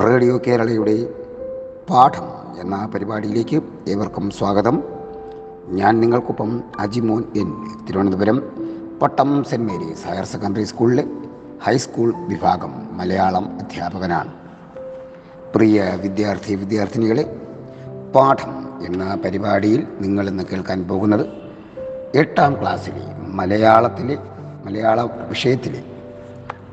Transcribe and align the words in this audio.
Radio 0.00 0.40
കേരളയുടെ 0.46 1.08
പാഠം 1.90 2.26
എന്ന 2.60 2.90
പരിപാടിയിലേക്ക് 2.94 3.62
ഏവർക്കും 3.88 4.30
സ്വാഗതം. 4.30 4.82
ഞാൻ 5.68 6.00
നിങ്ങൾക്കൊപ്പം 6.00 6.64
Ajimon 6.78 7.24
N 7.36 7.48
Thiruvananthapuram 7.86 8.42
Pattom 9.02 9.44
Saint 9.44 9.72
Mary's 9.72 10.06
higher 10.06 10.24
secondary 10.24 10.62
സ്കൂളിലെ 10.62 11.04
ഹൈസ്കൂൾ 11.62 12.14
വിഭാഗം 12.28 12.96
മലയാളം 12.98 13.58
അധ്യാപകനാണ്. 13.60 14.32
പ്രിയ 15.54 15.98
വിദ്യാർത്ഥി 16.02 16.54
വിദ്യാർത്ഥിനികളെ 16.54 17.24
പാഠം 18.14 18.84
എന്ന 18.86 19.14
പരിപാടിയിൽ 19.24 19.86
നിങ്ങൾ 20.00 20.28
ഇന്ന് 20.28 20.44
കേൾക്കാൻ 20.52 20.88
പോകുന്നത് 20.88 21.26
എട്ടാം 22.14 22.60
ക്ലാസ്സിലെ 22.60 23.06
മലയാളത്തിലെ 23.18 24.18
മലയാള 24.64 25.00
വിഷയത്തിലെ 25.02 25.84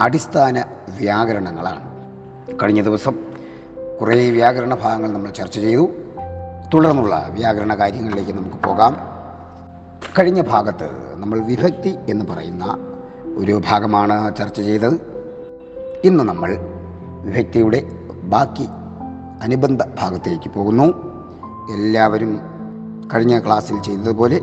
അടിസ്ഥാന 0.02 0.64
വ്യാകരണങ്ങളാണ്. 1.00 1.89
കഴിഞ്ഞ 2.64 2.82
ദിവസം 2.82 3.16
കുറേ 4.02 4.30
വ്യാകരണ 4.30 4.76
ഭാഗങ്ങൾ 4.76 5.12
നമ്മൾ 5.12 5.32
ചർച്ച 5.32 5.60
ചെയ്തു. 5.60 5.90
തുടർന്നുള്ള 6.74 7.28
വ്യാകരണ 7.30 7.76
കാര്യങ്ങളിലേക്ക് 7.76 8.32
നമുക്ക് 8.32 8.64
പോകാം. 8.64 8.98
കഴിഞ്ഞ 10.20 10.42
ഭാഗത്ത് 10.42 10.90
നമ്മൾ 11.16 11.40
വിഭക്തി 11.40 11.96
എന്ന് 12.10 12.26
പറയുന്ന 12.26 12.78
ഒരു 13.38 13.62
ഭാഗമാണ് 13.70 14.36
ചർച്ച 14.36 14.62
ചെയ്തത്. 14.62 14.94
ഇന്ന് 16.04 16.24
നമ്മൾ 16.24 16.58
വിഭക്തിയുടെ 17.22 17.84
ബാക്കി 18.24 18.68
അനുബന്ധ 19.42 19.84
ഭാഗത്തേക്ക് 20.00 20.50
പോകുന്നു. 20.50 20.84
എല്ലാവരും 21.76 22.40
കഴിഞ്ഞ 23.14 23.40
ക്ലാസ്സിൽ 23.40 23.82
ചെയ്തതുപോലെ 23.82 24.42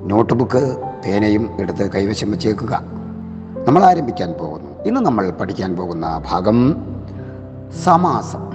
നോട്ട് 0.00 0.34
ബുക്ക് 0.34 0.82
പേനയും 1.06 1.56
എടുത്ത് 1.60 1.92
കൈവശം 1.92 2.30
വെച്ചേക്കുക. 2.30 2.82
നമ്മൾ 3.68 3.84
ആരംഭിക്കാൻ 3.84 4.32
പോകുന്നു. 4.32 4.70
ഇന്ന് 4.84 5.00
നമ്മൾ 5.00 5.30
പഠിക്കാൻ 5.30 5.76
പോകുന്ന 5.76 6.22
ഭാഗം 6.30 6.76
സമാസം. 7.82 8.52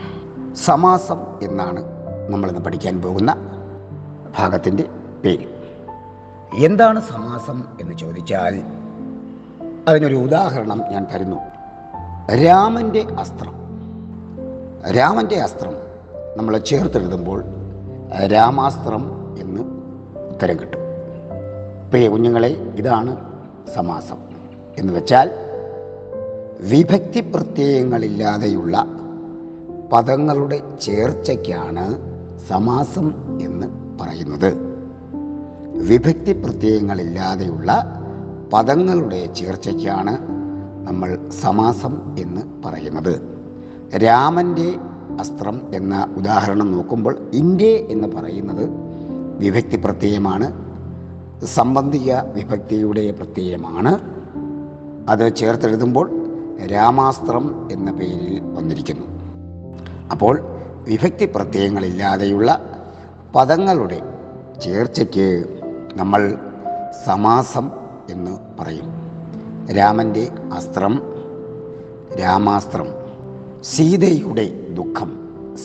സമാസം 0.55 1.21
എന്നാണ് 1.43 1.83
നമ്മളിന്ന് 2.29 2.61
പഠിക്കാൻ 2.61 3.01
പോകുന്ന 3.01 3.35
ഭാഗത്തിന്റെ 4.37 4.89
പേര്. 5.25 5.47
എന്താണ് 6.55 7.01
സമാസം 7.01 7.63
എന്ന് 7.81 7.97
ചോദിച്ചാൽ 7.97 8.63
അതിനൊരു 9.87 10.15
ഉദാഹരണം 10.15 10.81
ഞാൻ 10.91 11.07
തരുന്നു. 11.13 11.37
രാമന്റെ 12.35 13.07
അസ്ത്രം. 13.19 13.53
രാമന്റെ 14.91 15.35
അസ്ത്രം 15.35 15.73
നമ്മൾ 16.37 16.57
ചേർത്തെഴുതുമ്പോൾ 16.57 17.43
രാമാസ്ത്രം 18.27 19.35
എന്ന് 19.39 19.61
ഉത്തരം 20.29 20.59
കിട്ടും. 20.59 20.79
പ്രിയ 21.89 22.09
കുഞ്ഞുങ്ങളെ 22.09 22.47
ഇതാണ് 22.47 23.15
സമാസം 23.75 24.17
എന്ന് 24.77 24.93
വെച്ചാൽ 24.93 25.31
വിഭക്തി 26.59 27.31
പ്രത്യയങ്ങളില്ലാതെയുള്ള 27.31 28.85
പദങ്ങളുടെ 29.93 30.77
ചേർച്ചയ്ക്കാണ് 30.81 31.97
സമാസം 32.49 33.39
എന്ന് 33.41 33.67
പറയുന്നത്. 34.01 34.53
വിഭക്തി 35.87 36.33
പ്രത്യയങ്ങളില്ലാതെയുള്ള 36.33 37.83
പദങ്ങളുടെ 38.53 39.25
ചേർച്ചയ്ക്കാണ് 39.25 40.17
നമ്മൾ 40.87 41.29
സമാസം 41.41 42.15
എന്ന് 42.19 42.41
പറയുന്നത്. 42.65 43.21
രാമന്റെ 43.97 44.75
അസ്ത്രം 45.19 45.61
എന്ന 45.73 46.07
ഉദാഹരണം 46.17 46.71
നോക്കുമ്പോൾ 46.71 47.29
ഇന്ത്യ 47.33 47.67
എന്ന് 47.67 48.07
പറയുന്നത് 48.07 48.69
വിഭക്തി 49.37 49.75
പ്രത്യയമാണ്. 49.75 50.51
സംബന്ധിക 51.45 52.13
വിഭക്തിയുടെ 52.19 53.11
പ്രത്യയമാണ്. 53.11 53.99
അത് 55.09 55.35
ചേർത്തെഴുതുമ്പോൾ 55.35 56.11
രാമാസ്ത്രം 56.71 57.69
എന്ന 57.71 57.91
പേരിൽ 57.91 58.41
വന്നിരിക്കുന്നു. 58.57 59.18
അപ്പോൾ 60.11 60.41
വിഭക്തി 60.83 61.25
പ്രത്യയങ്ങളില്ലാതെയുള്ള 61.25 62.61
പദങ്ങളുടെ 63.35 64.01
ചേർച്ചയ്ക്ക് 64.59 65.59
നമ്മൾ 65.95 66.37
സമാസം 67.05 67.71
എന്ന് 68.09 68.39
പറയും. 68.59 68.93
രാമന്റെ 69.71 70.31
അസ്ത്രം 70.53 71.01
രാമാസ്ത്രം 72.19 72.87
സീതയുടെ 73.63 74.67
ദുഃഖം 74.73 75.11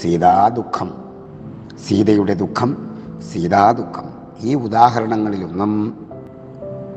സീതാദുഃഖം 0.01 1.05
സീതയുടെ 1.87 2.35
ദുഃഖം 2.35 3.01
സീതാദുഃഖം. 3.33 4.13
ഈ 4.41 4.55
ഉദാഹരണങ്ങളിലൊന്നും 4.55 6.07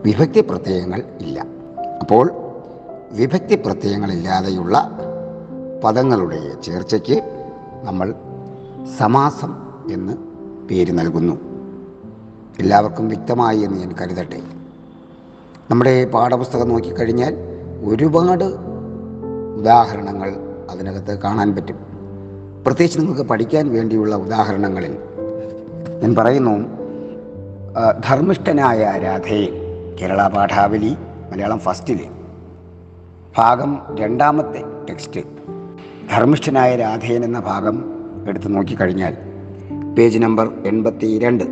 വിഭക്തി 0.06 0.42
പ്രത്യയങ്ങൾ 0.42 1.04
ഇല്ല. 1.22 1.46
അപ്പോൾ 2.02 2.32
വിഭക്തി 3.12 3.56
പ്രത്യയങ്ങളില്ലാതെയുള്ള 3.56 4.92
പദങ്ങളുടെ 5.84 6.62
ചേർച്ചയ്ക്ക് 6.62 7.37
നമ്മൾ 7.84 8.14
സമാസം 8.98 9.56
എന്ന് 9.92 10.14
പേര് 10.68 11.00
നൽകുന്നു. 11.00 11.34
എല്ലാവർക്കും 12.60 13.08
വ്യക്തമായി 13.08 13.60
എന്ന് 13.60 13.78
ഞാൻ 13.78 13.96
കരുതട്ടെ. 14.02 14.42
നമ്മുടെ 15.72 16.06
പാഠപുസ്തകം 16.06 16.70
നോക്കിക്കഴിഞ്ഞാൽ 16.70 17.36
ഒരുപാട് 17.84 18.44
ഉദാഹരണങ്ങൾ 19.58 20.36
അതിനകത്ത് 20.70 21.20
കാണാൻ 21.20 21.56
പറ്റും. 21.56 21.76
പ്രത്യേകിച്ച് 22.66 23.00
നിങ്ങൾക്ക് 23.00 23.22
പഠിക്കാൻ 23.22 23.74
വേണ്ടിയുള്ള 23.74 24.16
ഉദാഹരണങ്ങളിൽ 24.16 24.98
ഞാൻ 26.04 26.16
പറയുന്നു 26.16 26.56
ധർമ്മിഷ്ഠനായ 28.10 29.00
രാധേ 29.04 29.42
കേരള 30.02 30.28
പാഠാവലി 30.28 30.96
മലയാളം 31.32 31.60
ഫസ്റ്റിൽ 31.60 32.06
ഭാഗം 33.38 33.82
രണ്ടാമത്തെ 34.00 34.64
ടെക്സ്റ്റ്. 34.90 35.37
ധർമ്മിഷ്ഠനായ 36.16 36.76
രാധേയൻ 36.76 37.24
എന്ന 37.24 37.40
ഭാഗം 37.40 37.84
എടുത്ത് 38.28 38.56
നോക്കിക്കഴിഞ്ഞാൽ 38.56 39.18
പേജ് 39.98 40.20
നമ്പർ 40.20 40.52
എൺപത്തി 40.66 41.20
രണ്ട് 41.20 41.44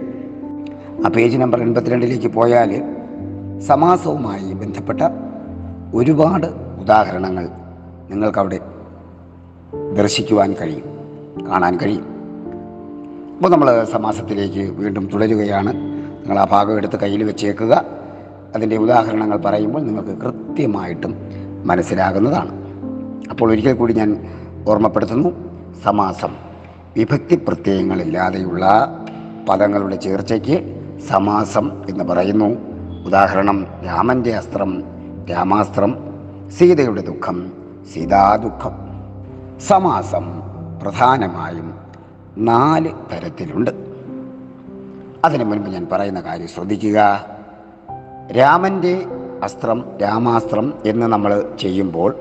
ആ 1.05 1.09
പേജ് 1.16 1.38
നമ്പർ 1.38 1.61
എൺപത്തിരണ്ടിലേക്ക് 1.61 2.27
പോയാൽ 2.27 2.83
സമാസവുമായി 3.59 4.53
ബന്ധപ്പെട്ട 4.53 4.99
ഒരുപാട് 5.93 6.45
ഉദാഹരണങ്ങൾ 6.81 7.49
നിങ്ങൾക്കവിടെ 8.09 8.59
ദർശിക്കുവാൻ 9.97 10.55
കഴിയും 10.61 10.83
കാണാൻ 11.51 11.77
കഴിയും. 11.77 12.05
അപ്പോൾ 13.35 13.49
നമ്മൾ 13.49 13.83
സമാസത്തിലേക്ക് 13.83 14.59
വീണ്ടും 14.59 15.09
തുടരുകയാണ്. 15.13 15.73
നിങ്ങൾ 15.73 16.39
ആ 16.39 16.47
ഭാഗം 16.51 16.77
എടുത്ത് 16.77 16.99
കയ്യിൽ 16.99 17.23
വെച്ചേക്കുക. 17.23 17.85
അതിന്റെ 18.55 18.77
ഉദാഹരണങ്ങൾ 18.77 19.37
പറയുമ്പോൾ 19.37 19.81
നിങ്ങൾക്ക് 19.81 20.22
കൃത്യമായിട്ടും 20.22 21.16
മനസ്സിലാകുന്നതാണ്. 21.66 22.66
അപ്പോൾ 23.29 23.51
ഒരിക്കൽ 23.51 23.73
കൂടി 23.73 23.93
ഞാൻ 23.93 24.27
ഓർമ്മപ്പെടുത്തുന്നു. 24.67 25.29
സമാസം. 25.83 26.35
വിഭക്തി 26.95 27.35
പ്രത്യയങ്ങളില്ലാതെയുള്ള 27.35 28.87
പദങ്ങളുടെ 29.49 29.95
ചേർച്ചയ്ക്ക് 29.95 30.75
സമാസം 31.09 31.83
എന്ന് 31.89 32.03
പറയുന്നു. 32.03 32.75
ഉദാഹരണം 33.05 33.67
രാമന്റെ 33.85 34.35
അസ്ത്രം 34.35 34.83
രാമാസ്ത്രം 35.31 35.95
സീതയുടെ 36.49 37.01
ദുഃഖം 37.01 37.51
സീതാദുഃഖം. 37.93 38.71
സമാസം 39.59 40.41
പ്രധാനമായും 40.81 41.73
നാല് 42.37 42.91
തരത്തിലുണ്ട്. 43.11 43.72
അതിനു 45.25 45.43
മുൻപ് 45.43 45.69
ഞാൻ 45.69 45.87
പറയുന്ന 45.91 46.22
കാര്യം 46.22 46.47
ശ്രദ്ധിക്കുക. 46.47 47.25
രാമന്റെ 48.37 49.05
അസ്ത്രം 49.43 49.85
രാമാസ്ത്രം 50.01 50.73
എന്ന് 50.85 51.05
നമ്മൾ 51.05 51.49
ചെയ്യുമ്പോൾ 51.59 52.16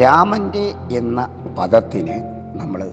രാമന്റെ 0.00 0.74
എന്ന 0.92 1.28
പദത്തിന് 1.58 2.14
നമ്മൾ 2.54 2.90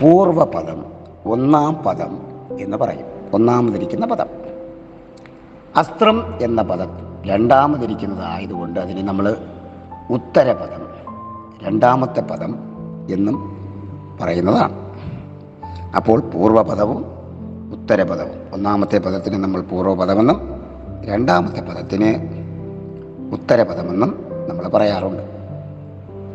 പൂർവപദം 0.00 0.84
ഒന്നാം 1.26 1.74
പദം 1.74 2.18
എന്ന് 2.60 2.76
പറയും. 2.76 3.06
ഒന്നാമതിരിക്കുന്ന 3.34 4.06
പദം. 4.06 4.26
അസ്ത്രം 5.76 6.38
എന്ന 6.40 6.62
പദം 6.62 6.88
രണ്ടാമതിരിക്കുന്നതായതുകൊണ്ട് 7.26 8.80
അതിന് 8.80 9.08
നമ്മൾ 9.08 9.36
ഉത്തരപദം 10.10 10.88
രണ്ടാമത്തെ 11.62 12.20
പദം 12.20 12.58
എന്നും 13.10 13.68
പറയുന്നതാണ്. 14.20 14.74
അപ്പോൾ 15.96 16.20
പൂർവപദവും 16.20 17.04
ഉത്തരപദവും. 17.72 18.38
ഒന്നാമത്തെ 18.52 18.98
പദത്തിന് 18.98 19.34
നമ്മൾ 19.34 19.60
പൂർവപദമെന്നും 19.60 20.62
രണ്ടാമത്തെ 21.04 21.60
പദത്തിന് 21.60 22.28
ഉത്തരപദമെന്നും 23.32 24.24
നമ്മൾ 24.48 24.68
പറയാറുണ്ട്. 24.68 25.33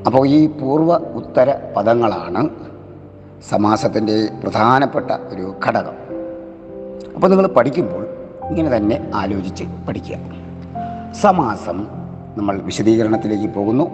അപ്പോൾ 0.05 0.27
ഈ 0.27 0.47
പൂർവ 0.47 0.95
ഉത്തര 0.95 1.53
പദങ്ങളാണ് 1.77 2.49
സമാസത്തിന്റെ 3.49 4.29
പ്രധാനപ്പെട്ട 4.43 5.11
ഒരു 5.11 5.55
ഘടകം. 5.67 5.93
അപ്പോൾ 7.15 7.27
നിങ്ങൾ 7.27 7.47
പഠിക്കുമ്പോൾ 7.47 8.07
ഇങ്ങനെ 8.49 8.77
തന്നെ 8.77 9.11
ആലോചിച്ച് 9.15 9.63
പഠിക്കുക. 9.87 10.17
സമാസം 11.13 11.87
നമ്മൾ 12.37 12.61
വിശദീകരണത്തിലേക്ക് 12.61 13.53
പോകുന്നു. 13.53 13.89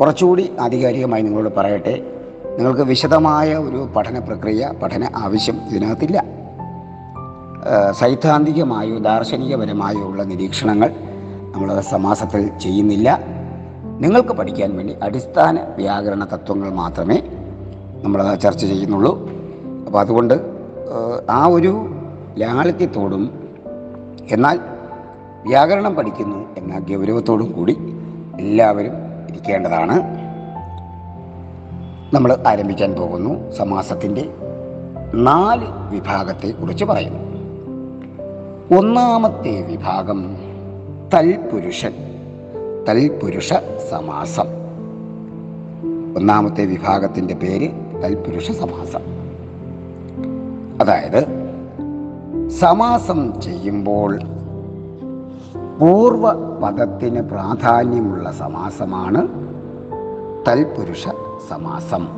കുറച്ചുകൂടി 0.00 0.52
ആധികാരികമായി 0.60 1.22
നിങ്ങളോട് 1.22 1.54
പറയട്ടെ 1.54 2.02
നിങ്ങൾക്ക് 2.56 2.80
വിശദമായ 2.80 3.54
ഒരു 3.54 3.88
പഠന 3.96 4.18
പ്രക്രിയ 4.18 4.72
പഠന 4.82 5.08
ആവശ്യം 5.16 5.60
ഇതിനകത്തില്ല. 5.70 6.24
സൈദ്ധാന്തികമായോ 7.90 8.98
ദാർശനികപരമായോ 8.98 10.00
ഉള്ള 10.00 10.22
നിരീക്ഷണങ്ങൾ 10.22 10.90
നമ്മൾ 11.52 11.80
സമാസത്തിൽ 11.80 12.50
ചെയ്യുന്നില്ല. 12.58 13.33
നിങ്ങൾക്ക് 14.00 14.28
പഠിക്കാൻ 14.28 14.76
വേണ്ടി 14.76 14.96
അടിസ്ഥാന 15.02 15.58
വ്യാകരണ 15.76 16.24
തത്വങ്ങൾ 16.24 16.70
മാത്രമേ 16.70 17.22
നമ്മൾ 18.02 18.34
ചർച്ച 18.34 18.60
ചെയ്യുന്നുള്ളൂ. 18.60 19.30
അപ്പോൾ 19.86 19.98
അതുകൊണ്ട് 19.98 20.34
ആ 21.30 21.46
ഒരു 21.46 21.86
ലാളിത്യത്തോടും 22.38 23.48
എന്നാൽ 24.30 24.60
വ്യാകരണം 25.46 25.94
പഠിക്കുന്നു 25.94 26.54
എന്ന 26.58 26.78
ഗൗരവത്തോടും 26.78 27.52
കൂടി 27.52 27.76
എല്ലാവരും 28.38 28.92
ഇരിക്കേണ്ടതാണ്. 29.30 30.02
നമ്മൾ 32.14 32.44
ആരംഭിക്കാൻ 32.46 32.92
പോകുന്നു. 32.92 33.50
സമാസത്തിന്റെ 33.50 34.34
നാല് 35.14 35.94
വിഭാഗത്തെക്കുറിച്ച് 35.94 36.84
പറയുന്നു. 36.84 37.20
ഒന്നാമത്തെ 38.78 39.62
വിഭാഗം 39.62 40.36
തൽപുരുഷൻ. 41.14 42.13
തൽപുരുഷ 42.88 43.52
സമാസം. 43.90 44.46
ഒന്നാമത്തെ 46.16 46.66
വിഭാഗത്തിന്റെ 46.66 47.34
പേര് 47.34 47.70
തൽപുരുഷ 48.02 48.50
സമാസം. 48.50 49.00
അതായത് 50.80 51.44
സമാസം 52.48 53.40
ചെയ്യുമ്പോൾ 53.40 54.18
പൂർവ 55.80 56.32
പദത്തിന് 56.32 57.20
പ്രാധാന്യമുള്ള 57.20 58.32
സമാസമാണ് 58.32 59.28
തൽപുരുഷ 60.48 61.08
സമാസം. 61.50 62.08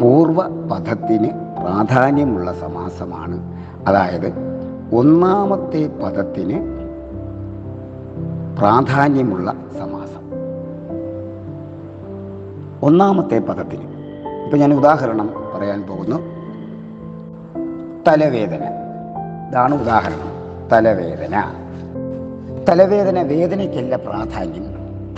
പൂർവ 0.00 0.68
പദത്തിന് 0.68 1.30
പ്രാധാന്യമുള്ള 1.62 2.52
സമാസമാണ്. 2.52 3.56
അതായത് 3.88 4.32
ഒന്നാമത്തെ 4.92 5.86
പദത്തിന് 5.86 6.77
പ്രാധാന്യമുള്ള 8.58 9.54
സമാസം. 9.78 10.30
ഒന്നാമത്തെ 12.82 13.38
പദത്തിന് 13.38 13.82
ഇപ്പം 14.44 14.58
ഞാൻ 14.58 14.74
ഉദാഹരണം 14.74 15.34
പറയാൻ 15.54 15.82
പോകുന്നു. 15.82 16.16
തലവേദന. 18.08 18.64
ഇതാണ് 19.50 19.82
ഉദാഹരണം. 19.82 20.28
തലവേദന. 20.72 21.42
തലവേദന 22.68 23.22
വേദനയ്ക്കല്ല 23.22 23.96
പ്രാധാന്യം 23.96 24.64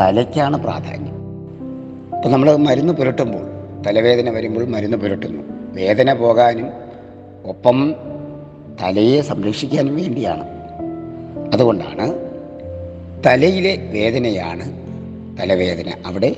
തലയ്ക്കാണ് 0.01 0.63
പ്രാധാന്യം. 0.63 1.15
ഇപ്പം 2.17 2.33
നമ്മൾ 2.33 2.57
മരുന്ന് 2.57 2.93
പുരട്ടുമ്പോൾ 2.93 3.43
തലവേദന 3.87 4.31
വരുമ്പോൾ 4.31 4.69
മരുന്ന് 4.69 4.97
പുരട്ടുന്നു. 4.97 5.43
വേദന 5.73 6.13
പോകാനും 6.13 6.67
ഒപ്പം 7.47 7.95
തലയെ 8.83 9.21
സംരക്ഷിക്കാനും 9.21 9.97
വേണ്ടിയാണ്. 9.97 10.45
അതുകൊണ്ടാണ് 11.53 12.30
തലയിലെ 13.27 13.91
വേദനയാണ് 13.93 14.73
തലവേദന. 15.39 15.93
അവിടെ 16.07 16.37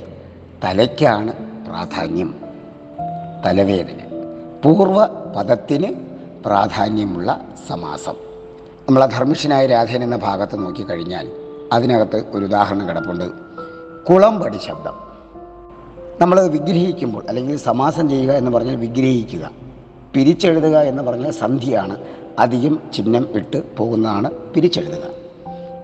തലയ്ക്കാണ് 0.63 1.33
പ്രാധാന്യം. 1.65 2.35
തലവേദന. 3.45 3.97
പൂർവ 4.65 5.05
പദത്തിന് 5.05 5.93
പ്രാധാന്യമുള്ള 6.45 7.45
സമാസം. 7.69 8.13
നമ്മൾ 8.81 9.05
ധർമ്മിഷ്ഠനായ 9.05 9.65
രാധേൻ 9.65 10.03
എന്ന 10.03 10.15
ഭാഗത്ത് 10.15 10.65
നോക്കിക്കഴിഞ്ഞാൽ 10.65 11.31
അതിനകത്ത് 11.73 12.25
ഒരു 12.29 12.45
ഉദാഹരണം 12.45 12.89
കിടപ്പുണ്ട്. 12.89 13.23
കുളമ്പടി 14.09 14.57
ശബ്ദം. 14.57 14.93
നമ്മൾ 16.21 16.47
വിഗ്രഹിക്കുമ്പോൾ 16.47 17.23
അല്ലെങ്കിൽ 17.27 17.57
സമാസം 17.57 18.09
ചെയ്യുക 18.09 18.31
എന്ന് 18.31 18.51
പറഞ്ഞാൽ 18.51 18.75
വിഗ്രഹിക്കുക. 18.75 19.51
പിരിച്ചെഴുതുക 20.13 20.77
എന്ന് 20.77 21.03
പറഞ്ഞാൽ 21.03 21.31
സന്ധിയാണ് 21.31 21.97
അധികം 22.39 22.79
ചിഹ്നം 22.93 23.27
ഇട്ട് 23.33 23.77
പോകുന്നതാണ് 23.77 24.31
പിരിച്ചെഴുതുക. 24.31 25.22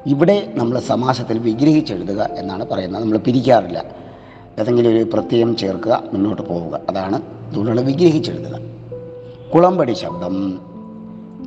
ഇവിടെ 0.08 0.54
നമ്മൾ 0.56 0.80
സമാസത്തിൽ 0.80 1.40
വിഗ്രഹിച്ചെഴുതുക 1.40 2.30
എന്നാണ് 2.36 2.68
പറയുന്നത്. 2.68 3.04
നമ്മൾ 3.04 3.18
പിരിക്കാറില്ല. 3.18 3.86
ഏതെങ്കിലും 4.60 4.90
ഒരു 4.90 5.10
പ്രത്യയം 5.14 5.56
ചേർക്കുക 5.56 6.04
മുന്നോട്ട് 6.14 6.42
പോവുക. 6.42 6.80
അതാണ് 6.90 7.22
തുള്ളൽ 7.56 7.86
വിഗ്രഹിച്ചെഴുതുക. 7.86 8.60
കുളമ്പടി 9.56 9.94
ശബ്ദം. 9.94 10.62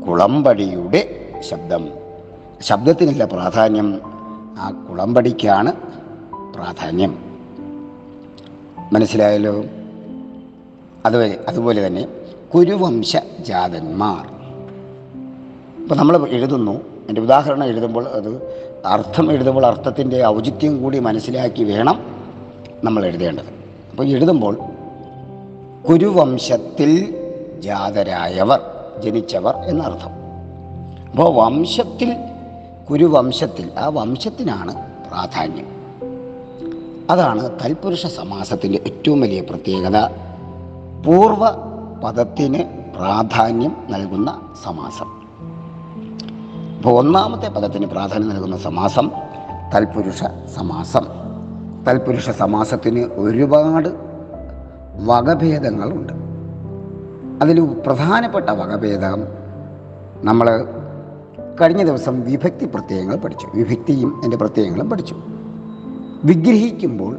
കുളമ്പടിയുടെ 0.08 1.28
ശബ്ദം. 1.40 1.88
ശബ്ദത്തിനില്ല 2.60 3.24
പ്രാധാന്യം. 3.24 4.00
ആ 4.58 4.86
കുളമ്പടിക്കാണ് 4.90 5.72
പ്രാധാന്യം. 6.54 7.38
മനസ്സിലായല്ലോ? 8.92 9.64
അതുപോലെ 11.06 11.40
അതുപോലെ 11.48 11.86
തന്നെ 11.86 12.08
കുരുവംശ 12.54 13.16
ജാതന്മാർ 13.40 14.32
ഇപ്പോൾ 15.82 15.94
നമ്മൾ 15.94 16.28
എഴുതുന്നു 16.28 16.91
എന്റെ 17.08 17.20
ഉദാഹരണം 17.20 17.64
എഴുതുമ്പോൾ 17.64 18.08
അത് 18.08 18.28
അർത്ഥം 18.86 19.32
എഴുതുമ്പോൾ 19.32 19.66
അർത്ഥത്തിന്റെ 19.66 20.26
ഔചിത്യം 20.26 20.82
കൂടി 20.82 20.98
മനസ്സിലാക്കി 20.98 21.64
വേണം 21.64 22.22
നമ്മൾ 22.84 23.06
എഴുതേണ്ടത്. 23.06 23.44
അപ്പോൾ 23.90 24.06
എഴുതുമ്പോൾ 24.06 24.58
കുരുവംശത്തിൽ 25.88 27.18
ജാതരായവർ 27.60 28.60
ജനിച്ചവർ 29.04 29.56
എന്നർത്ഥം. 29.56 30.10
അപ്പോൾ 31.10 31.34
വംശത്തിൽ 31.34 32.16
കുരുവംശത്തിൽ 32.90 33.70
ആ 33.78 33.88
വംശത്തിനാണ് 33.88 34.74
പ്രാധാന്യം. 35.08 35.66
അതാണ് 37.10 37.58
തൽപുരുഷ 37.64 38.06
സമാസത്തിന്റെ 38.06 38.80
ഏറ്റവും 38.86 39.20
വലിയ 39.20 39.40
പ്രത്യേകത. 39.40 40.06
പൂർവ 41.06 41.50
പദത്തിന് 42.04 42.64
പ്രാധാന്യം 42.96 43.76
നൽകുന്ന 43.90 44.40
സമാസം. 44.64 45.21
അപ്പോൾ 46.82 46.98
ഒന്നാമത്തെ 46.98 47.48
പദത്തിന് 47.48 47.86
പ്രാധാന്യം 47.86 48.28
നൽകുന്ന 48.28 48.56
സമാസം 48.56 49.10
തൽപുരുഷ 49.74 50.22
സമാസം. 50.56 51.06
തൽപുരുഷ 51.88 52.30
സമാസത്തിന് 52.30 53.00
ഒരുപാട് 53.00 53.88
വകഭേദങ്ങളുണ്ട്. 55.04 56.12
അതിൽ 57.42 57.60
പ്രധാനപ്പെട്ട 57.86 58.50
വകഭേദം 58.50 59.24
നമ്മൾ 60.22 60.68
കഴിഞ്ഞ 61.60 61.82
ദിവസം 61.82 62.20
വിഭക്തി 62.20 62.64
പ്രത്യയങ്ങൾ 62.64 63.16
പഠിച്ചു. 63.16 63.48
വിഭക്തിയും 63.54 64.20
എന്റെ 64.24 64.36
പ്രത്യയങ്ങളും 64.36 64.90
പഠിച്ചു. 64.90 65.16
വിഗ്രഹിക്കുമ്പോൾ 66.24 67.18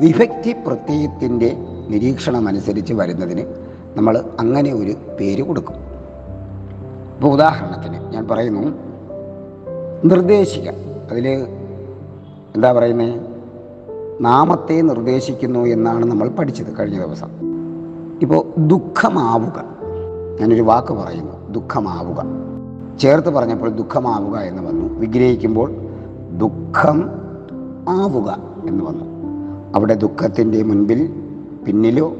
വിഭക്തി 0.00 0.54
പ്രത്യയത്തിന്റെ 0.66 1.56
നിരീക്ഷണമനുസരിച്ച് 1.88 2.94
വരുന്നതിന് 2.94 3.44
നമ്മൾ 3.96 4.24
അങ്ങനെ 4.40 4.74
ഒരു 4.74 4.94
പേര് 5.20 5.42
കൊടുക്കും. 5.42 5.79
ഇപ്പോൾ 7.20 7.32
ഉദാഹരണത്തിന് 7.32 8.12
ഞാൻ 8.12 8.28
പറയുന്നു 8.28 8.60
നിർദ്ദേശിക 10.04 10.68
അതിൽ 11.10 11.28
എന്താ 12.54 12.72
പറയുന്നത് 12.72 13.20
നാമത്തെ 14.20 14.80
നിർദ്ദേശിക്കുന്നു 14.80 15.58
എന്നാണ് 15.58 16.06
നമ്മൾ 16.06 16.28
പഠിച്ചത് 16.28 16.78
കഴിഞ്ഞ 16.78 17.04
ദിവസം. 17.04 17.28
ഇപ്പോൾ 18.22 18.44
ദുഃഖമാവുക. 18.58 19.64
ഞാനൊരു 20.40 20.62
വാക്ക് 20.62 20.92
പറയുന്നു 20.92 21.52
ദുഃഖമാവുക. 21.52 22.24
ചേർത്ത് 22.98 23.30
പറഞ്ഞപ്പോൾ 23.30 23.70
ദുഃഖമാവുക 23.70 24.36
എന്ന് 24.36 24.62
വന്നു. 24.62 24.98
വിഗ്രഹിക്കുമ്പോൾ 24.98 25.72
ദുഃഖം 26.38 27.10
ആവുക 27.88 28.38
എന്ന് 28.68 28.84
വന്നു. 28.84 29.04
അവിടെ 29.74 29.94
ദുഃഖത്തിന്റെ 29.94 30.62
മുൻപിൽ 30.62 31.22
പിന്നിലോ 31.66 32.16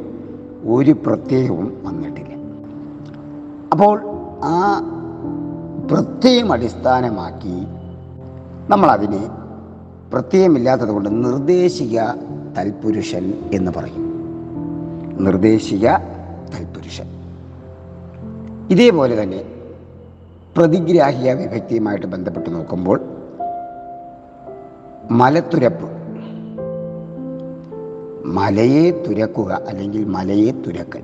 ഒരു 0.66 0.96
പ്രത്യയവും 1.06 1.76
വന്നിട്ടില്ല. 1.84 2.34
അപ്പോൾ 3.72 4.09
ആ 4.44 4.82
പ്രത്യയം 5.90 6.52
അടിസ്ഥാനമാക്കി 6.52 7.66
നമ്മളതിനെ 8.68 9.28
പ്രത്യയമില്ലാത്തത് 10.12 10.88
കൊണ്ട് 10.88 11.24
നിർദ്ദേശിക 11.24 12.00
തൽപുരുഷൻ 12.58 13.50
എന്ന് 13.52 13.72
പറയും. 13.72 14.10
നിർദ്ദേശിക 15.20 15.88
തൽപുരുഷൻ. 16.54 17.04
ഇതേപോലെ 18.70 19.22
തന്നെ 19.22 19.44
പ്രതിഗ്രാഹിക 20.56 21.32
വിഭക്തിയുമായിട്ട് 21.32 22.06
ബന്ധപ്പെട്ട് 22.06 22.54
നോക്കുമ്പോൾ 22.54 23.00
മലത്തുരപ്പ് 25.10 25.90
മലയെ 28.26 28.90
തുരക്കുക 28.90 29.60
അല്ലെങ്കിൽ 29.68 30.04
മലയെ 30.04 30.50
തുരക്കൽ 30.50 31.02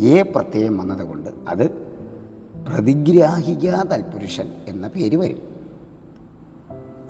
ഏ 0.00 0.22
പ്രത്യയം 0.22 0.78
വന്നതുകൊണ്ട് 0.78 1.30
അത് 1.48 1.79
പ്രതിഗ്രാഹിക 2.68 3.70
തൽപുരുഷൻ 3.70 4.52
എന്ന 4.68 4.88
പേര് 4.88 5.16
വരും. 5.16 5.50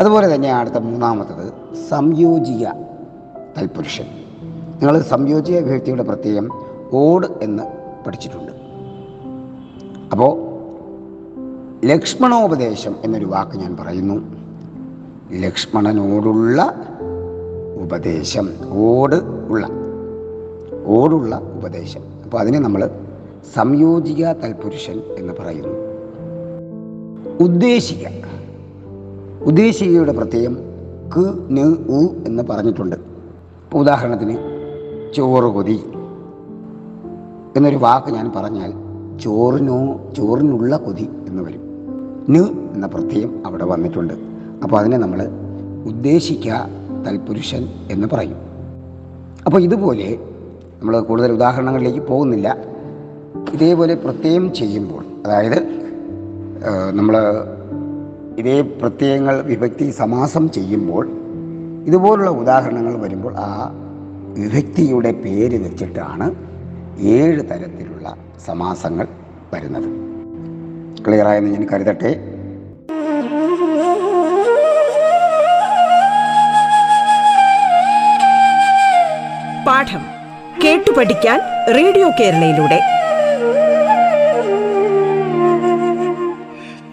അതുപോലെ 0.00 0.34
തന്നെ 0.34 0.52
അടുത്ത 0.52 0.74
മൂന്നാമത്തത് 0.74 1.52
സംയോജിക 1.88 2.66
തൽപുരുഷൻ. 3.58 4.04
നിങ്ങൾ 4.80 5.00
സംയോജിക 5.00 5.58
വ്യക്തിയുടെ 5.58 6.02
പ്രത്യേകം 6.02 6.48
ഓട് 6.92 7.26
എന്ന് 7.42 7.62
പഠിച്ചിട്ടുണ്ട്. 8.06 8.52
അപ്പോൾ 10.12 10.50
ലക്ഷ്മണോപദേശം 11.86 12.96
എന്നൊരു 13.04 13.24
വാക്ക് 13.24 13.56
ഞാൻ 13.56 13.76
പറയുന്നു. 13.76 14.40
ലക്ഷ്മണനോടുള്ള 15.32 16.74
ഉപദേശം 17.82 18.48
ഓട് 18.68 19.16
ഉള്ള 19.48 19.66
ഓടുള്ള 20.86 21.36
ഉപദേശം. 21.36 22.00
അപ്പോൾ 22.24 22.38
അതിനെ 22.38 22.58
നമ്മൾ 22.58 22.90
സംയോജിക 23.54 24.32
തൽപുരുഷൻ 24.32 25.00
എന്ന് 25.18 25.32
പറയുന്നു. 25.32 25.90
ഉദ്ദേശിക. 27.40 28.06
ഉദ്ദേശികയുടെ 29.42 30.12
പ്രത്യയം 30.12 30.58
ക് 31.16 31.34
ന് 31.50 31.76
ഉ 31.88 32.24
എന്ന് 32.26 32.42
പറഞ്ഞിട്ടുണ്ട്. 32.42 32.96
ഉദാഹരണത്തിന് 33.74 34.36
ചോറ് 35.14 35.44
കൊതി 35.44 35.84
എന്നൊരു 37.56 37.76
വാക്ക് 37.76 38.12
ഞാൻ 38.12 38.32
പറഞ്ഞാൽ 38.36 38.72
ചോറിനോ 39.18 40.00
ചോറിനുള്ള 40.16 40.76
കൊതി 40.76 41.08
എന്ന് 41.28 41.42
വരും. 41.42 41.60
ന് 42.30 42.72
എന്ന 42.74 42.86
പ്രത്യയം 42.86 43.42
അവിടെ 43.46 43.64
വന്നിട്ടുണ്ട്. 43.64 44.14
അപ്പോൾ 44.62 44.76
അതിനെ 44.76 44.96
നമ്മൾ 44.96 45.28
ഉദ്ദേശിക്ക 45.86 46.48
തൽപുരുഷൻ 47.06 47.68
എന്ന് 47.90 48.08
പറയും. 48.12 48.36
അപ്പോൾ 49.46 49.62
ഇതുപോലെ 49.62 50.18
നമ്മൾ 50.80 51.00
കൂടുതൽ 51.00 51.32
ഉദാഹരണങ്ങളിലേക്ക് 51.32 52.00
പോകുന്നില്ല. 52.00 52.56
ഇതേപോലെ 53.52 53.94
പ്രത്യയം 53.94 54.54
ചെയ്യുമ്പോൾ 54.54 55.04
അതായത് 55.26 55.58
നമ്മൾ 56.92 57.16
ഇതേ 58.38 58.60
പ്രത്യയങ്ങൾ 58.60 59.42
വിഭക്തി 59.42 59.90
സമാസം 59.90 60.50
ചെയ്യുമ്പോൾ 60.50 61.04
ഇതുപോലുള്ള 61.86 62.30
ഉദാഹരണങ്ങൾ 62.30 62.94
വരുമ്പോൾ 63.00 63.34
ആ 63.36 63.48
വിഭക്തിയുടെ 64.38 65.12
പേര് 65.12 65.58
വെച്ചിട്ടാണ് 65.64 66.26
ഏഴ് 67.00 67.40
തരത്തിലുള്ള 67.40 68.16
സമാസങ്ങൾ 68.46 69.06
വരുന്നത്. 69.54 69.88
ക്ലിയറായെന്ന് 71.06 71.50
ഞാൻ 71.50 71.66
കരുതട്ടെ? 71.72 72.12
പാഠം 79.66 80.02
കേട്ടു 80.64 80.90
പഠിക്കാൻ 80.98 81.40
റേഡിയോ 81.76 82.08
കേരളയിലൂടെ. 82.20 82.80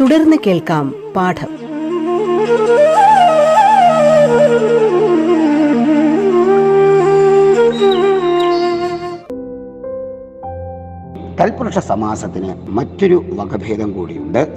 തുടർന്ന് 0.00 0.36
കേൾക്കാം 0.46 0.94
പാഠം. 1.16 1.46
തൽപുരുഷ 11.40 11.78
സമാസത്തിന് 11.78 12.54
മറ്റൊരു 12.68 13.24
വകഭേദം 13.28 13.92
കൂടിയുണ്ട്. 13.92 14.48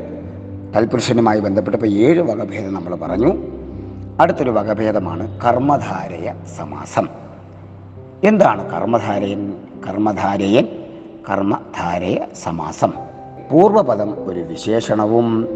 തൽപുരുഷനുമായി 0.75 1.39
ബന്ധപ്പെട്ടപ്പോൾ 1.39 1.87
ഏഴ് 1.87 2.21
വകഭേദം 2.21 2.73
നമ്മൾ 2.73 2.95
പറഞ്ഞു. 2.95 3.35
അടുത്തൊരു 4.19 4.49
വകഭേദമാണ് 4.49 5.41
കർമ്മധാരയ 5.41 6.33
സമാസം. 6.57 7.07
എന്താണ് 8.23 8.71
കർമ്മധാരയൻ? 8.71 9.53
കർമ്മധാരയൻ 9.87 10.67
കർമ്മധാരയ 11.29 12.19
സമാസം. 12.43 13.08
പൂർവപദം 13.51 14.27
ഒരു 14.27 14.39
വിശേഷണവും 14.39 15.47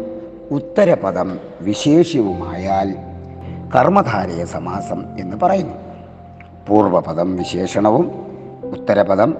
ഉത്തരപദം 0.50 1.38
വിശേഷ്യവുമായാൽ 1.60 2.94
കർമ്മധാരയ 3.76 4.44
സമാസം 4.44 5.04
എന്ന് 5.18 5.36
പറയുന്നു. 5.42 5.74
പൂർവപദം 6.68 7.36
വിശേഷണവും 7.36 8.10
ഉത്തരപദം 8.64 9.34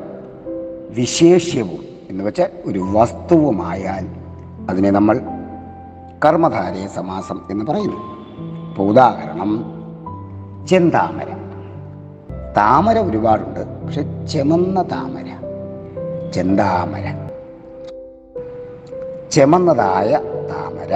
വിശേഷ്യവും 0.90 1.84
എന്ന് 2.10 2.24
വെച്ചാൽ 2.24 2.50
ഒരു 2.64 2.78
വസ്തുവുമായാൽ 2.78 4.08
അതിനെ 4.70 4.90
നമ്മൾ 4.90 5.20
കർമ്മധാരയ 6.24 6.86
സമാസം 6.86 7.40
എന്ന് 7.50 7.64
പറയുന്നു. 7.64 7.96
ഇപ്പോൾ 8.70 8.82
ഉദാഹരണം 8.82 9.64
ചെന്താമര. 10.66 11.26
താമര 12.56 12.98
ഒരുപാടുണ്ട് 12.98 13.86
പക്ഷെ 13.86 14.26
ചെമന്ന 14.26 14.82
താമര 14.82 15.26
ചെന്താമര. 16.30 17.23
ചെമന്നതായ 19.34 20.10
താമര. 20.50 20.92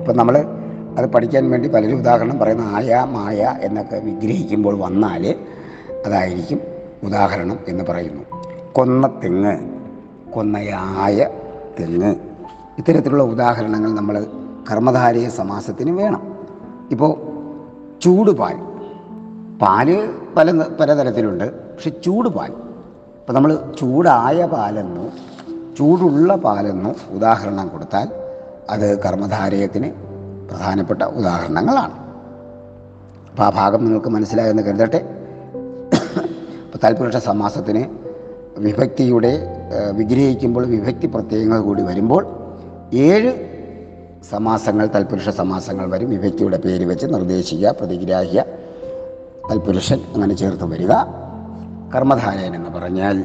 ഇപ്പം 0.00 0.16
നമ്മൾ 0.16 0.34
അത് 0.98 1.10
പഠിക്കാൻ 1.10 1.50
വേണ്ടി 1.50 1.68
പലരും 1.68 1.98
ഉദാഹരണം 1.98 2.38
പറയുന്ന 2.38 2.62
ആയ 2.62 3.06
മായ 3.08 3.58
എന്നൊക്കെ 3.62 3.96
വിഗ്രഹിക്കുമ്പോൾ 3.96 4.78
വന്നാൽ 4.78 5.34
അതായിരിക്കും 6.06 6.60
ഉദാഹരണം 7.04 7.58
എന്ന് 7.68 7.84
പറയുന്നു. 7.84 8.22
കൊന്ന 8.72 9.06
തെങ്ങ് 9.24 9.54
കൊന്നയായ 10.30 11.28
തെങ്ങ്. 11.80 12.14
ഇത്തരത്തിലുള്ള 12.78 13.22
ഉദാഹരണങ്ങൾ 13.22 13.94
നമ്മൾ 13.94 14.26
കർമ്മധാരയ 14.70 15.28
സമാസത്തിന് 15.28 15.90
വേണം. 15.90 16.22
ഇപ്പോൾ 16.90 17.12
ചൂടുപാൽ 18.02 18.56
പാൽ 19.58 20.14
പല 20.36 20.62
പലതരത്തിലുണ്ട്. 20.80 21.46
പക്ഷെ 21.52 21.90
ചൂടുപാൽ 21.90 22.50
ഇപ്പം 23.20 23.34
നമ്മൾ 23.34 23.58
ചൂടായ 23.80 24.46
പാലെന്നോ 24.46 25.06
ചൂടുള്ള 25.78 26.34
പാലെന്ന് 26.34 26.90
ഉദാഹരണം 27.12 27.68
കൊടുത്താൽ 27.68 28.08
അത് 28.70 29.02
കർമ്മധാരയത്തിന് 29.02 29.88
പ്രധാനപ്പെട്ട 30.48 31.02
ഉദാഹരണങ്ങളാണ്. 31.02 31.94
അപ്പോൾ 33.30 33.42
ആ 33.42 33.50
ഭാഗം 33.50 33.84
നിങ്ങൾക്ക് 33.84 34.08
മനസ്സിലായെന്ന് 34.08 34.62
കരുതട്ടെ. 34.62 35.00
അപ്പോൾ 36.64 36.78
തൽപുരുഷ 36.84 37.16
സമാസത്തിന് 37.16 37.82
വിഭക്തിയുടെ 38.58 39.32
വിഗ്രഹിക്കുമ്പോൾ 39.92 40.66
വിഭക്തി 40.66 41.06
പ്രത്യയങ്ങൾ 41.06 41.60
കൂടി 41.60 41.82
വരുമ്പോൾ 41.82 42.22
ഏഴ് 42.94 43.32
സമാസങ്ങൾ 44.30 44.86
തൽപുരുഷ 44.94 45.28
സമാസങ്ങൾ 45.28 45.90
വരും. 45.90 46.10
വിഭക്തിയുടെ 46.10 46.58
പേര് 46.58 46.84
വെച്ച് 46.84 47.06
നിർദ്ദേശിക്കുക 47.06 47.74
പ്രതിഗ്രാഹ്യ 47.80 48.44
തൽപുരുഷൻ 49.50 50.00
അങ്ങനെ 50.14 50.34
ചേർത്ത് 50.34 50.64
വരിക. 50.64 50.92
കർമ്മധാരയൻ 51.94 52.54
എന്ന് 52.54 52.70
പറഞ്ഞാൽ 52.70 53.24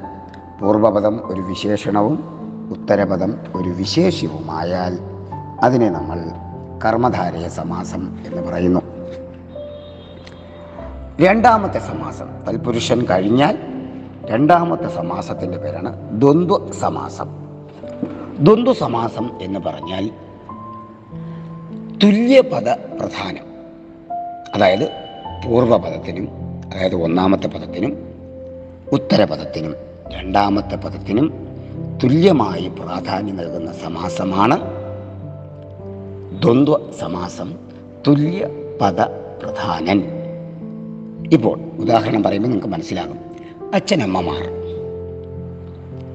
പൂർവപദം 0.59 1.15
ഒരു 1.31 1.41
വിശേഷണവും 1.41 2.42
ഉത്തരപദം 2.69 3.37
ഒരു 3.55 3.69
വിശേഷ്യവുമായാൽ 3.69 4.99
അതിനെ 5.63 5.89
നമ്മൾ 5.89 6.25
കർമ്മധാരയ 6.85 7.47
സമാസം 7.47 8.23
എന്ന് 8.25 8.41
പറയുന്നു. 8.41 8.79
രണ്ടാമത്തെ 11.21 11.79
സമാസം 11.79 12.29
തൽപുരുഷൻ 12.47 13.05
കഴിഞ്ഞാൽ 13.05 13.57
രണ്ടാമത്തെ 14.25 14.87
സമാസത്തിന്റെ 14.87 15.57
പേരാണ് 15.57 16.21
ദ്വന്ദ്വ 16.21 16.71
സമാസം. 16.71 17.29
ദ്വന്ദ്വ 18.39 18.73
സമാസം 18.73 19.31
എന്ന് 19.41 19.59
പറഞ്ഞാൽ 19.59 20.09
തുല്യപദ 22.03 22.69
പ്രധാനം. 22.69 23.53
അതായത് 24.55 24.89
പൂർവപദത്തിനും 25.45 26.29
അതായത് 26.73 26.95
ഒന്നാമത്തെ 26.95 27.47
പദത്തിനും 27.47 27.97
ഉത്തരപദത്തിനും 28.91 29.75
രണ്ടാമത്തെ 30.07 30.75
പദത്തിനും 30.75 31.42
തുല്യമായി 32.03 32.67
പ്രാധാന്യം 32.67 33.37
നൽകുന്ന 33.37 33.71
സമാസമാണ് 33.71 34.59
ദ്വന്ദ്വ 36.43 36.91
സമാസം 36.99 37.53
തുല്യ 38.07 38.47
പദ 38.81 39.01
പ്രധാനൻ. 39.43 40.03
ഇപ്പോൾ 41.31 41.59
ഉദാഹരണം 41.59 42.23
പറയുമ്പോൾ 42.23 42.49
നിങ്ങൾക്ക് 42.49 42.73
മനസ്സിലാകും. 42.73 43.17
അച്ഛനമ്മമാർ 43.73 44.49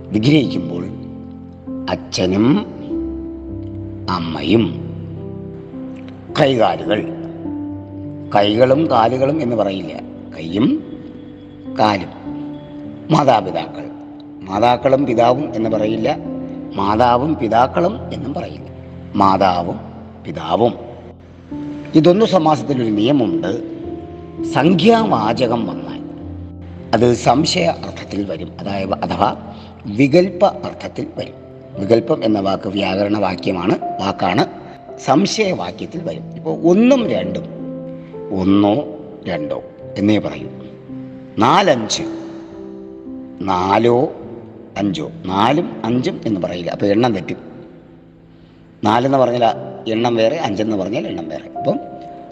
വിഗ്രഹിക്കുമ്പോൾ 0.08 0.84
അച്ഛനും 1.90 2.66
അമ്മയും 4.10 4.80
കൈകാലുകൾ 6.40 7.08
കൈകളും 8.36 8.90
കാലുകളും 8.90 9.42
എന്ന് 9.42 9.56
പറയില്ല. 9.56 10.00
കൈയും 10.36 10.82
കാലും. 11.78 12.08
മാതാപിതാക്കൾ. 13.10 13.87
മാതാക്കളും 14.48 15.06
പിതാവും 15.06 15.54
എന്ന് 15.54 15.70
പറയില്ല. 15.70 16.16
മാതാവും 16.74 17.34
പിതാക്കളും 17.34 18.12
എന്നും 18.12 18.34
പറയില്ല. 18.34 18.70
മാതാവും 19.14 19.80
പിതാവും. 20.26 20.74
ഇതൊന്നു 21.94 22.26
സമാസത്തിലൊരു 22.26 22.90
നിയമമുണ്ട്. 22.90 23.78
സംഖ്യാവാചകം 24.44 25.66
വന്നാൽ 25.66 25.98
അത് 26.94 27.14
സംശയ 27.14 27.64
അർത്ഥത്തിൽ 27.64 28.24
വരും. 28.24 28.52
അതായത് 28.60 28.92
അഥവാ 28.92 29.36
വികൽപ്പ 29.86 30.46
അർത്ഥത്തിൽ 30.46 31.06
വരും. 31.16 31.34
വികല്പം 31.78 32.24
എന്ന 32.24 32.40
വാക്ക് 32.40 32.68
വ്യാകരണ 32.68 33.18
വാക്യമാണ് 33.18 33.78
വാക്കാണ്. 34.00 34.46
സംശയവാക്യത്തിൽ 35.04 36.02
വരും. 36.02 36.36
ഇപ്പോൾ 36.36 36.70
ഒന്നും 36.70 37.10
രണ്ടും 37.10 37.44
ഒന്നോ 38.40 38.84
രണ്ടോ 39.28 39.62
എന്നേ 39.98 40.18
പറയൂ. 40.18 40.48
നാലഞ്ച് 41.38 42.02
നാലോ 43.40 44.12
അഞ്ചോ? 44.78 45.10
നാലും 45.24 45.82
അഞ്ചും 45.84 46.20
എന്ന് 46.26 46.40
പറയില്ല. 46.40 46.70
അപ്പോൾ 46.70 46.86
എണ്ണം 46.86 47.14
തെറ്റും. 47.14 47.36
നാലെന്ന് 48.84 49.18
പറഞ്ഞാൽ 49.18 49.44
എണ്ണം 49.88 50.16
വേറെ 50.16 50.36
അഞ്ചെന്ന് 50.36 50.76
പറഞ്ഞാൽ 50.76 51.06
എണ്ണം 51.06 51.28
വേറെ. 51.28 51.58
അപ്പം 51.58 51.78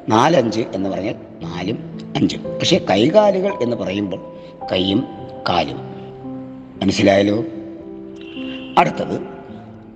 നാലഞ്ച് 0.08 0.60
എന്ന് 0.60 0.90
പറഞ്ഞാൽ 0.90 1.14
നാലും 1.42 1.98
അഞ്ചും. 2.16 2.42
പക്ഷേ 2.42 2.86
കൈകാലുകൾ 2.90 3.52
എന്ന് 3.62 3.76
പറയുമ്പോൾ 3.76 4.36
കൈയും 4.72 5.04
കാലും. 5.48 5.76
മനസ്സിലായല്ലോ? 6.82 7.44
അടുത്തത് 8.78 9.20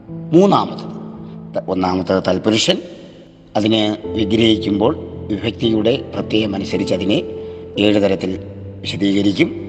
മൂന്നാമത്തത് 0.09 1.71
ഒന്നാമത്തത് 1.71 2.23
തൽപുരുഷൻ. 2.29 2.83
അതിനെ 3.57 3.97
വിഗ്രഹിക്കുമ്പോൾ 4.05 4.97
വിഭക്തിയുടെ 5.27 6.13
പ്രത്യയം 6.15 6.55
അനുസരിച്ച് 6.55 6.95
അതിനെ 6.95 7.23
ഏഴ് 7.79 8.03
തരത്തിൽ 8.03 8.41
വിശദീകരിക്കും. 8.81 9.60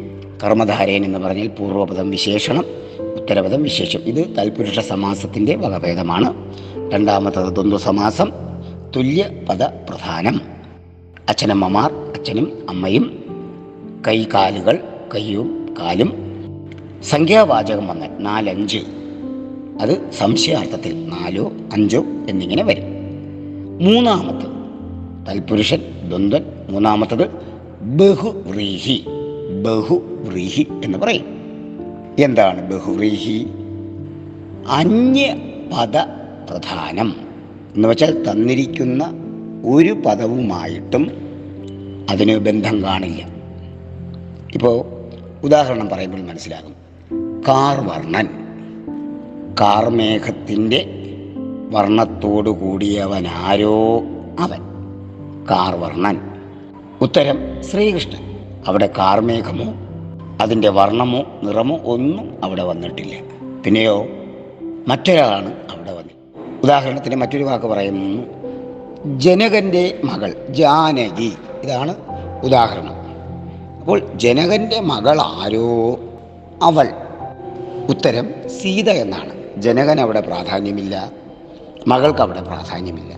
കർമ്മധാരയൻ 0.44 1.06
എന്ന് 1.06 1.20
പറഞ്ഞാൽ 1.20 1.48
പൂർവപദം 1.48 2.10
വിശേഷണം 2.10 2.66
ഉത്തരപദം 3.16 3.64
വിശേഷം. 3.64 4.00
ഇത് 4.00 4.36
തൽപുരുഷ 4.38 4.80
സമാസത്തിന്റെ 4.80 5.56
വകഭേദമാണ്. 5.56 6.34
രണ്ടാമത്തത് 6.94 7.54
ദ്വന്ദ്വ 7.54 7.78
സമാസം 7.78 8.32
തുല്യപദ 8.96 9.64
പ്രധാനം. 9.64 10.42
അച്ഛനമ്മമാർ 11.30 11.92
അച്ഛനും 11.92 12.66
അമ്മയും 12.70 13.24
കൈകാലുകൾ 14.08 14.80
കയ്യും 15.16 15.76
കാലും. 15.80 16.14
സംഖ്യാവാചകം 17.04 17.88
വന്നാൽ 17.88 18.10
നാലഞ്ച്. 18.20 18.78
അത് 19.82 20.12
സംശയാർത്ഥത്തിൽ 20.12 21.08
നാലോ 21.08 21.52
അഞ്ചോ 21.74 22.06
എന്നിങ്ങനെ 22.30 22.64
വരും. 22.64 22.84
മൂന്നാമത്തത് 23.82 24.52
തൽപുരുഷൻ 25.28 25.82
ദ്വന്ദ്വൻ. 26.10 26.44
മൂന്നാമത്തത് 26.70 27.30
ബഹുവ്രീഹി. 27.82 29.06
ബഹുവ്രീഹി 29.64 30.68
എന്ന് 30.84 30.98
പറയും. 30.98 31.26
എന്താണ് 32.20 32.72
ബഹുവ്രീഹി 32.72 33.48
അന്യ 34.70 35.36
പദ 35.74 35.98
പ്രധാനം. 36.50 37.16
എന്ന് 37.76 37.88
വെച്ചാൽ 37.88 38.24
തന്നിരിക്കുന്ന 38.24 39.06
ഒരു 39.66 39.94
പദവുമായിട്ടും 40.06 41.12
അതിന് 42.10 42.38
ബന്ധം 42.38 42.84
കാണില്ല. 42.84 43.28
ഇപ്പോൾ 44.54 44.86
ഉദാഹരണം 45.44 45.90
പറയുമ്പോൾ 45.90 46.22
മനസ്സിലാകും. 46.22 46.74
കാർവർണൻ 47.48 48.28
കാർമേഘത്തിന്റെ 49.62 50.86
വർണത്തോടു 51.72 52.50
കൂടിയവനാരോ 52.50 54.02
അവൻ. 54.40 54.60
കാർവർണൻ 55.52 56.22
ഉത്തരം 57.02 57.64
ശ്രീകൃഷ്ണൻ. 57.64 58.31
അവിടെ 58.68 58.90
കാർമേഘമോ 58.98 59.74
അതിന്റെ 60.42 60.70
വർണമോ 60.70 61.24
നിറമോ 61.44 61.80
ഒന്നും 61.86 62.38
അവിടെ 62.44 62.64
വന്നിട്ടില്ല. 62.64 63.16
പിന്നെയോ 63.66 64.08
മറ്റൊരാളാണ് 64.88 65.54
അവിടെ 65.72 65.92
വന്നത് 65.92 66.12
ഉദാഹരണത്തിന് 66.64 67.16
മറ്റൊരു 67.16 67.44
വാക്ക് 67.44 67.66
പറയുന്നു. 67.66 68.24
ജനകന്റെ 69.20 70.02
മകൾ 70.04 70.48
ജാനകി. 70.50 71.34
ഇതാണ് 71.64 71.96
ഉദാഹരണം. 72.44 72.94
അപ്പോൾ 73.80 74.14
ജനകന്റെ 74.16 74.80
മകൾ 74.80 75.22
ആരോ? 75.22 76.00
അവൾ. 76.62 76.90
ഉത്തരം 77.90 78.50
സീത 78.50 78.90
എന്നാണ്. 78.90 79.34
ജനകൻ 79.58 80.02
അവിടെ 80.02 80.20
പ്രാധാന്യമില്ല. 80.20 81.12
മകൾക്ക് 81.88 82.20
അവിടെ 82.20 82.42
പ്രാധാന്യമില്ല. 82.42 83.16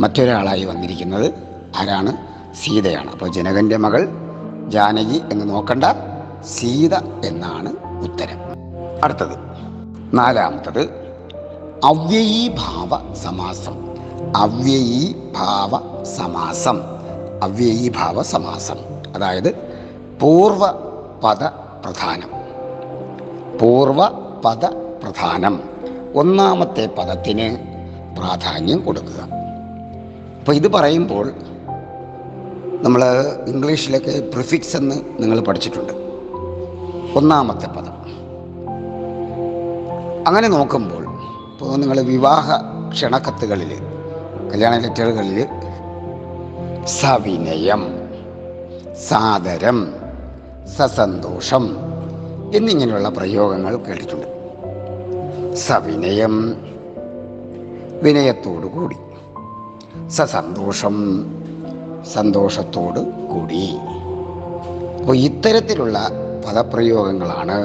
മറ്റൊരാളായി 0.00 0.64
വന്നിരിക്കുന്നത് 0.64 1.34
ആരാണ്? 1.78 2.16
സീതയാണ്. 2.54 3.10
അപ്പോൾ 3.10 3.32
ജനകന്റെ 3.32 3.76
മകൾ 3.76 4.27
ജാനകി 4.68 5.22
എന്ന് 5.32 5.50
നോക്കണ്ട 5.50 5.84
സീത 6.44 6.94
എന്നാണ് 7.24 7.68
ഉത്തരം. 8.04 8.38
അടുത്തത് 9.04 9.38
നാലാമത്തത് 10.14 10.80
അവ്യയീഭാവ 11.84 13.14
സമാസം. 13.14 13.94
അവ്യയീഭാവ 14.36 16.04
സമാസം. 16.04 16.80
അവ്യയീഭാവ 17.42 18.22
സമാസം. 18.22 18.76
അതായത് 19.14 19.56
പൂർവ 20.20 20.70
പദ 21.24 21.44
പ്രധാനം. 21.84 22.30
പൂർവ 23.58 24.08
പദ 24.44 24.64
പ്രധാനം. 25.02 25.62
ഒന്നാമത്തെ 26.14 26.86
പദത്തിന് 26.86 27.56
പ്രാധാന്യം 28.18 28.84
കൊടുക്കുക. 28.84 29.28
അപ്പോൾ 30.40 30.52
ഇത് 30.52 30.68
പറയുമ്പോൾ 30.68 31.32
നമ്മൾ 32.82 33.04
ഇംഗ്ലീഷിലൊക്കെ 33.46 34.30
പ്രിഫിക്സ് 34.34 34.76
എന്ന് 34.76 34.94
നിങ്ങൾ 35.18 35.40
പഠിച്ചിട്ടുണ്ട്. 35.40 35.92
ഒന്നാമത്തെ 37.18 37.66
പദം. 37.66 37.92
അങ്ങനെ 40.26 40.48
നോക്കുമ്പോൾ 40.48 41.02
ഇപ്പോൾ 41.52 41.76
നിങ്ങൾ 41.76 42.00
വിവാഹ 42.00 42.50
ക്ഷണക്കത്തുകളിൽ 42.90 43.72
കല്യാണ 44.52 44.76
ലെറ്ററുകളിൽ 44.78 45.46
സവിനയം 46.86 47.86
സാദരം 49.08 49.94
സസന്തോഷം 50.76 51.76
എന്നിങ്ങനെയുള്ള 52.54 53.08
പ്രയോഗങ്ങൾ 53.08 53.76
കേട്ടിട്ടുണ്ട്. 53.76 54.28
സവിനയം 55.56 56.54
വിനയത്തോടു 58.02 58.66
കൂടി 58.66 58.96
സസന്തോഷം 60.08 61.24
സന്തോഷത്തോട് 62.14 63.00
കൂടി. 63.00 63.76
അപ്പോൾ 65.00 65.16
ഇത്തരത്തിലുള്ള 65.16 66.10
പദപ്രയോഗങ്ങളാണ് 66.46 67.56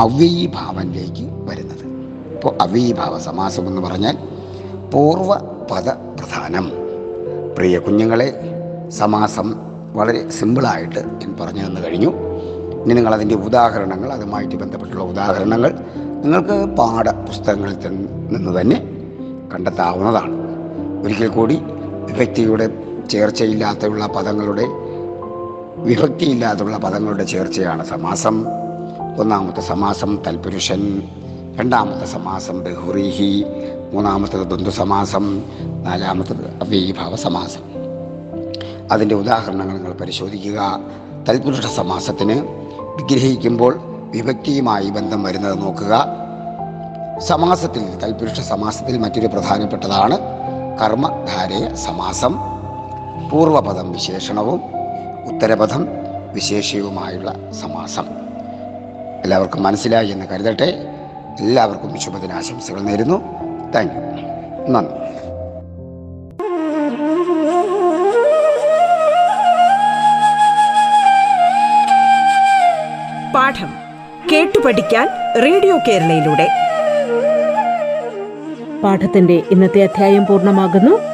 അവ്യയീഭാവനിലേക്ക് 0.00 1.24
വരുന്നത്. 1.48 1.84
ഇപ്പോൾ 2.34 2.54
അവ്യയീഭാവ 2.62 3.18
സമാസം 3.18 3.66
എന്ന് 3.68 3.82
പറഞ്ഞാൽ 3.82 4.16
പൂർവ 4.92 5.34
പദ 5.70 5.88
പ്രധാനം 5.88 6.72
പ്രിയ 7.56 7.78
കുഞ്ഞുങ്ങളെ 7.78 8.28
സമാസം 8.88 9.54
വളരെ 9.92 10.30
സിമ്പിളായിട്ട് 10.30 10.98
ഞാൻ 10.98 11.36
പറഞ്ഞു 11.40 11.66
തന്നു 11.66 11.80
കഴിഞ്ഞു. 11.80 12.10
ഇനി 12.84 12.94
നിങ്ങളതിന്റെ 12.94 13.34
ഉദാഹരണങ്ങൾ 13.34 14.12
അതുമായിട്ട് 14.12 14.56
ബന്ധപ്പെട്ടുള്ള 14.56 15.04
ഉദാഹരണങ്ങൾ 15.04 15.70
നിങ്ങൾക്ക് 16.22 16.76
പാഠപുസ്തകങ്ങളിൽ 16.76 17.76
നിന്ന് 18.30 18.60
തന്നെ 18.60 18.78
കണ്ടെത്താവുന്നതാണ്. 19.54 20.34
ഒരിക്കൽ 21.04 21.28
കൂടി 21.28 21.62
വിഭക്തിയുടെ 22.06 22.83
ചേർച്ചയില്ലാത്തുള്ള 23.08 24.06
പദങ്ങളുടെ 24.06 24.64
വിഭക്തിയില്ലാതുള്ള 25.76 26.76
പദങ്ങളുടെ 26.76 27.24
ചേർച്ചയാണ് 27.24 27.86
സമാസം. 27.86 28.46
ഒന്നാമത്തെ 29.18 29.60
സമാസം 29.60 30.22
തൽപുരുഷൻ 30.26 31.02
രണ്ടാമത്തെ 31.56 32.04
സമാസം 32.04 32.64
ബഹുറീഹി 32.64 33.44
മൂന്നാമത്തത് 33.92 34.46
ദ്വന്ദ്വ 34.46 34.70
സമാസം 34.70 35.42
നാലാമത്തത് 35.82 36.46
അവ്യയീഭാവ 36.62 37.16
സമാസം 37.16 37.60
അതിന്റെ 38.92 39.14
ഉദാഹരണങ്ങൾ 39.14 39.74
നിങ്ങൾ 39.74 39.92
പരിശോധിക്കുക. 39.92 40.78
തൽപുരുഷ 41.28 41.66
സമാസത്തിന് 41.66 42.40
വിഗ്രഹിക്കുമ്പോൾ 42.78 43.80
വിഭക്തിയുമായി 43.84 44.90
ബന്ധം 44.90 45.22
വരുന്നത് 45.22 45.60
നോക്കുക. 45.60 46.06
സമാസത്തിൽ 47.18 47.96
തൽപുരുഷ 48.02 48.40
സമാസത്തിൽ 48.40 48.98
മറ്റൊരു 48.98 49.26
പ്രധാനപ്പെട്ടതാണ് 49.26 50.18
കർമ്മധാരയ 50.82 51.74
സമാസം. 51.74 52.53
പൂർവപദം 53.32 53.92
വിശേഷണവും 53.92 54.60
ഉത്തരപദം 55.24 55.88
വിശേഷവുമായുള്ള 56.32 57.34
സമാസം. 57.52 58.06
എല്ലാവർക്കും 59.24 59.62
മനസ്സിലായി 59.62 60.06
എന്ന് 60.06 60.26
കരുതട്ടെ. 60.26 60.86
എല്ലാവർക്കും 61.40 62.00
ശുഭദിനാശംസകൾ 62.00 62.80
നേരുന്നു. 62.80 63.22
Thank 63.74 63.92
you. 63.94 64.00
നന്ദി. 64.68 65.04
പാഠം 73.34 73.74
കേട്ടു 74.32 74.58
പഠിക്കാൻ 74.58 75.08
റേഡിയോ 75.42 75.78
കേരളയിലൂടെ. 75.88 76.48
പാഠത്തിന്റെ 78.84 79.42
ഇന്നത്തെ 79.50 79.82
അധ്യായം 79.82 80.26
പൂർണമാകുന്നു. 80.26 81.13